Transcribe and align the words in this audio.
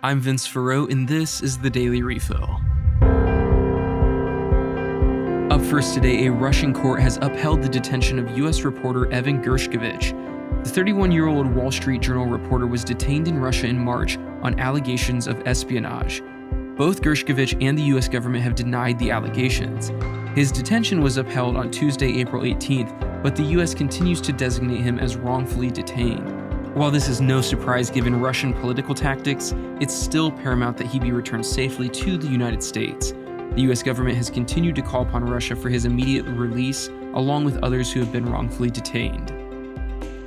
I'm 0.00 0.20
Vince 0.20 0.46
Farrow, 0.46 0.86
and 0.86 1.08
this 1.08 1.42
is 1.42 1.58
the 1.58 1.68
Daily 1.68 2.02
Refill. 2.02 2.60
Up 5.50 5.60
first 5.60 5.92
today, 5.92 6.26
a 6.26 6.30
Russian 6.30 6.72
court 6.72 7.00
has 7.00 7.18
upheld 7.20 7.62
the 7.62 7.68
detention 7.68 8.20
of 8.20 8.38
U.S. 8.38 8.62
reporter 8.62 9.10
Evan 9.10 9.42
Gershkovich. 9.42 10.14
The 10.62 10.70
31 10.70 11.10
year 11.10 11.26
old 11.26 11.52
Wall 11.52 11.72
Street 11.72 12.00
Journal 12.00 12.26
reporter 12.26 12.68
was 12.68 12.84
detained 12.84 13.26
in 13.26 13.40
Russia 13.40 13.66
in 13.66 13.76
March 13.76 14.18
on 14.42 14.56
allegations 14.60 15.26
of 15.26 15.44
espionage. 15.48 16.22
Both 16.76 17.02
Gershkovich 17.02 17.60
and 17.60 17.76
the 17.76 17.82
U.S. 17.82 18.08
government 18.08 18.44
have 18.44 18.54
denied 18.54 19.00
the 19.00 19.10
allegations. 19.10 19.90
His 20.36 20.52
detention 20.52 21.00
was 21.00 21.16
upheld 21.16 21.56
on 21.56 21.72
Tuesday, 21.72 22.20
April 22.20 22.44
18th, 22.44 23.20
but 23.24 23.34
the 23.34 23.42
U.S. 23.42 23.74
continues 23.74 24.20
to 24.20 24.32
designate 24.32 24.82
him 24.82 25.00
as 25.00 25.16
wrongfully 25.16 25.72
detained. 25.72 26.47
While 26.78 26.92
this 26.92 27.08
is 27.08 27.20
no 27.20 27.40
surprise 27.40 27.90
given 27.90 28.20
Russian 28.20 28.54
political 28.54 28.94
tactics, 28.94 29.52
it's 29.80 29.92
still 29.92 30.30
paramount 30.30 30.76
that 30.76 30.86
he 30.86 31.00
be 31.00 31.10
returned 31.10 31.44
safely 31.44 31.88
to 31.88 32.16
the 32.16 32.28
United 32.28 32.62
States. 32.62 33.14
The 33.56 33.62
US 33.62 33.82
government 33.82 34.16
has 34.16 34.30
continued 34.30 34.76
to 34.76 34.82
call 34.82 35.02
upon 35.02 35.24
Russia 35.24 35.56
for 35.56 35.70
his 35.70 35.86
immediate 35.86 36.24
release, 36.26 36.86
along 37.14 37.46
with 37.46 37.56
others 37.64 37.92
who 37.92 37.98
have 37.98 38.12
been 38.12 38.30
wrongfully 38.30 38.70
detained. 38.70 39.32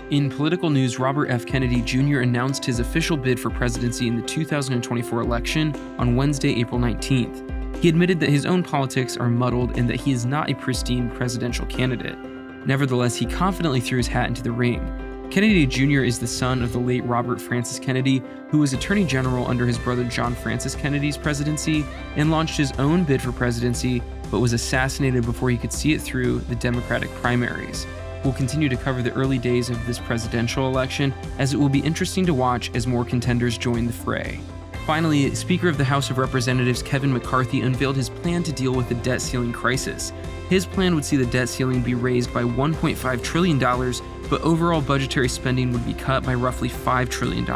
In 0.10 0.30
political 0.30 0.70
news, 0.70 1.00
Robert 1.00 1.28
F. 1.28 1.46
Kennedy 1.46 1.82
Jr. 1.84 2.20
announced 2.20 2.66
his 2.66 2.80
official 2.80 3.16
bid 3.16 3.40
for 3.40 3.50
presidency 3.50 4.10
in 4.10 4.18
the 4.18 4.28
2024 4.28 5.22
election 5.22 5.74
on 5.98 6.18
Wednesday, 6.18 6.60
April 6.60 6.82
19th. 6.82 7.78
He 7.78 7.88
admitted 7.88 8.20
that 8.20 8.30
his 8.30 8.46
own 8.46 8.62
politics 8.62 9.16
are 9.16 9.30
muddled 9.30 9.78
and 9.78 9.90
that 9.90 10.02
he 10.02 10.12
is 10.12 10.26
not 10.26 10.52
a 10.52 10.56
pristine 10.56 11.10
presidential 11.12 11.66
candidate. 11.68 12.18
Nevertheless, 12.66 13.16
he 13.16 13.26
confidently 13.26 13.80
threw 13.80 14.00
his 14.00 14.08
hat 14.08 14.28
into 14.28 14.44
the 14.44 14.52
ring. 14.52 15.11
Kennedy 15.32 15.66
Jr. 15.66 16.04
is 16.04 16.20
the 16.20 16.28
son 16.28 16.62
of 16.62 16.74
the 16.74 16.78
late 16.78 17.06
Robert 17.06 17.40
Francis 17.40 17.80
Kennedy, 17.80 18.22
who 18.50 18.58
was 18.58 18.74
Attorney 18.74 19.06
General 19.06 19.48
under 19.48 19.66
his 19.66 19.78
brother 19.78 20.04
John 20.04 20.36
Francis 20.36 20.76
Kennedy's 20.76 21.18
presidency 21.18 21.86
and 22.18 22.30
launched 22.30 22.58
his 22.58 22.74
own 22.74 23.06
bid 23.06 23.22
for 23.22 23.32
presidency, 23.32 24.04
but 24.30 24.42
was 24.42 24.52
assassinated 24.52 25.24
before 25.24 25.50
he 25.50 25.56
could 25.56 25.72
see 25.72 25.94
it 25.94 26.02
through 26.02 26.40
the 26.40 26.56
Democratic 26.56 27.10
primaries. 27.22 27.88
We'll 28.26 28.34
continue 28.34 28.68
to 28.68 28.76
cover 28.76 29.02
the 29.02 29.14
early 29.14 29.38
days 29.38 29.70
of 29.70 29.88
this 29.88 30.00
presidential 30.00 30.68
election, 30.68 31.14
as 31.40 31.54
it 31.54 31.58
will 31.58 31.70
be 31.70 31.80
interesting 31.80 32.26
to 32.26 32.34
watch 32.34 32.70
as 32.76 32.86
more 32.86 33.06
contenders 33.06 33.58
join 33.58 33.88
the 33.88 33.94
fray. 33.94 34.42
Finally, 34.86 35.34
Speaker 35.36 35.70
of 35.70 35.78
the 35.78 35.86
House 35.86 36.10
of 36.10 36.18
Representatives 36.18 36.84
Kevin 36.84 37.14
McCarthy 37.14 37.62
unveiled 37.62 37.96
his 37.96 38.10
plan 38.10 38.44
to 38.44 38.52
deal 38.52 38.74
with 38.74 38.90
the 38.90 38.96
debt 38.96 39.22
ceiling 39.22 39.54
crisis. 39.54 40.12
His 40.52 40.66
plan 40.66 40.96
would 40.96 41.06
see 41.06 41.16
the 41.16 41.26
debt 41.26 41.48
ceiling 41.48 41.82
be 41.82 41.94
raised 41.96 42.34
by 42.34 42.44
$1.5 42.44 43.24
trillion, 43.24 43.58
but 43.58 44.42
overall 44.42 44.82
budgetary 44.82 45.30
spending 45.30 45.72
would 45.72 45.86
be 45.86 45.94
cut 45.94 46.26
by 46.26 46.34
roughly 46.34 46.68
$5 46.68 47.10
trillion. 47.10 47.50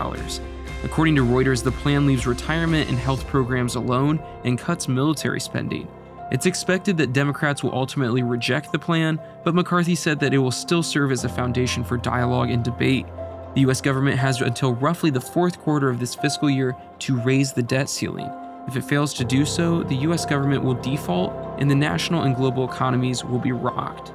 According 0.82 1.18
to 1.18 1.26
Reuters, 1.26 1.62
the 1.62 1.74
plan 1.74 2.06
leaves 2.06 2.26
retirement 2.26 2.88
and 2.88 2.98
health 2.98 3.28
programs 3.28 3.76
alone 3.76 4.24
and 4.46 4.58
cuts 4.58 4.88
military 4.88 5.42
spending. 5.42 5.90
It's 6.32 6.46
expected 6.46 6.96
that 6.96 7.12
Democrats 7.12 7.64
will 7.64 7.76
ultimately 7.76 8.24
reject 8.24 8.72
the 8.72 8.80
plan, 8.80 9.20
but 9.44 9.56
McCarthy 9.56 9.96
said 9.96 10.18
that 10.22 10.34
it 10.34 10.38
will 10.38 10.50
still 10.50 10.82
serve 10.82 11.12
as 11.12 11.26
a 11.26 11.30
foundation 11.30 11.84
for 11.84 11.98
dialogue 11.98 12.50
and 12.50 12.64
debate. 12.64 13.08
The 13.56 13.62
US 13.70 13.82
government 13.82 14.20
has 14.20 14.40
until 14.40 14.74
roughly 14.76 15.10
the 15.10 15.20
fourth 15.20 15.60
quarter 15.60 15.90
of 15.90 16.00
this 16.00 16.16
fiscal 16.16 16.50
year 16.50 16.74
to 17.00 17.20
raise 17.20 17.52
the 17.52 17.62
debt 17.62 17.90
ceiling. 17.90 18.32
If 18.70 18.78
it 18.78 18.86
fails 18.86 19.14
to 19.16 19.26
do 19.26 19.44
so, 19.44 19.84
the 19.84 19.98
US 19.98 20.26
government 20.26 20.64
will 20.64 20.76
default 20.76 21.45
and 21.58 21.70
the 21.70 21.76
national 21.76 22.24
and 22.24 22.36
global 22.36 22.70
economies 22.70 23.24
will 23.24 23.40
be 23.40 23.52
rocked. 23.52 24.14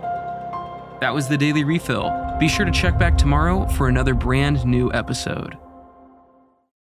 That 1.00 1.14
was 1.14 1.28
the 1.28 1.38
Daily 1.38 1.64
Refill. 1.64 2.36
Be 2.38 2.48
sure 2.48 2.66
to 2.66 2.72
check 2.72 2.98
back 2.98 3.16
tomorrow 3.16 3.66
for 3.68 3.88
another 3.88 4.14
brand 4.14 4.64
new 4.64 4.92
episode. 4.92 5.56